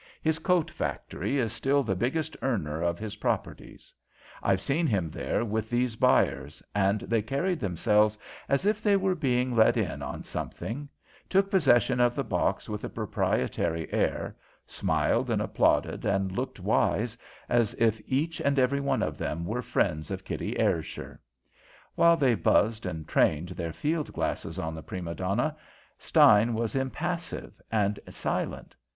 His 0.23 0.39
coat 0.39 0.71
factory 0.71 1.37
is 1.37 1.53
still 1.53 1.83
the 1.83 1.95
biggest 1.95 2.35
earner 2.41 2.81
of 2.81 2.97
his 2.97 3.17
properties. 3.17 3.93
I've 4.41 4.59
seen 4.59 4.87
him 4.87 5.11
there 5.11 5.45
with 5.45 5.69
these 5.69 5.95
buyers, 5.95 6.63
and 6.73 7.01
they 7.01 7.21
carried 7.21 7.59
themselves 7.59 8.17
as 8.49 8.65
if 8.65 8.81
they 8.81 8.95
were 8.95 9.13
being 9.13 9.55
let 9.55 9.77
in 9.77 10.01
on 10.01 10.23
something; 10.23 10.89
took 11.29 11.51
possession 11.51 11.99
of 11.99 12.15
the 12.15 12.23
box 12.23 12.67
with 12.67 12.83
a 12.83 12.89
proprietory 12.89 13.93
air, 13.93 14.35
smiled 14.65 15.29
and 15.29 15.39
applauded 15.39 16.03
and 16.03 16.31
looked 16.31 16.59
wise 16.59 17.15
as 17.47 17.75
if 17.75 18.01
each 18.07 18.41
and 18.41 18.57
every 18.57 18.79
one 18.79 19.03
of 19.03 19.19
them 19.19 19.45
were 19.45 19.61
friends 19.61 20.09
of 20.09 20.25
Kitty 20.25 20.59
Ayrshire. 20.59 21.21
While 21.93 22.17
they 22.17 22.33
buzzed 22.33 22.87
and 22.87 23.07
trained 23.07 23.49
their 23.49 23.71
field 23.71 24.11
glasses 24.13 24.57
on 24.57 24.73
the 24.73 24.81
prima 24.81 25.13
donna, 25.13 25.55
Stein 25.99 26.55
was 26.55 26.73
impassive 26.75 27.61
and 27.71 27.99
silent. 28.09 28.75